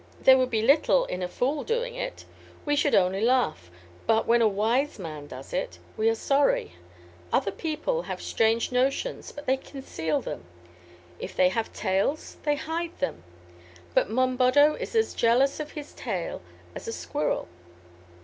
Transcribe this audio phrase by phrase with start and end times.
[0.19, 2.25] There would be little in a fool doing it;
[2.65, 3.69] we should only laugh;
[4.07, 6.73] but, when a wise man does it, we are sorry.
[7.31, 10.43] Other people have strange notions, but they conceal them.
[11.19, 13.21] If they have tails they hide them;
[13.93, 16.41] but Monboddo is as jealous of his tail
[16.73, 17.47] as a squirrel."